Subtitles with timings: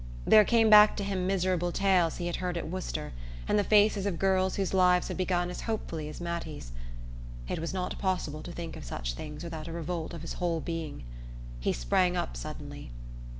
[0.25, 3.13] There came back to him miserable tales he had heard at Worcester,
[3.47, 6.71] and the faces of girls whose lives had begun as hopefully as Mattie's....
[7.47, 10.59] It was not possible to think of such things without a revolt of his whole
[10.59, 11.03] being.
[11.59, 12.89] He sprang up suddenly.